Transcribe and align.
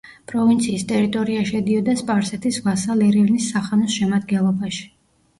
პროვინციის 0.29 0.83
ტერიტორია 0.91 1.41
შედიოდა 1.49 1.93
სპარსეთის 1.99 2.57
ვასალ 2.67 3.03
ერევნის 3.09 3.51
სახანოს 3.53 3.99
შემადგენლობაში. 3.99 4.83